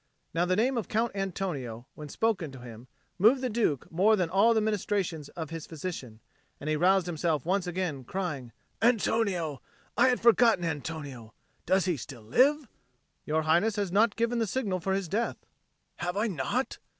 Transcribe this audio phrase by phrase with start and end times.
[0.33, 2.87] Now the name of Count Antonio, when spoken to him,
[3.19, 6.21] moved the Duke more than all the ministrations of his physician;
[6.59, 8.51] he roused himself once again, crying,
[8.81, 9.61] "Antonio!
[9.95, 11.35] I had forgotten Antonio.
[11.67, 12.67] Does he still live?"
[13.27, 15.37] "Your Highness has not given the signal for his death."
[15.97, 16.79] "Have I not?